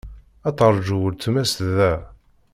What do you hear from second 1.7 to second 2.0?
da.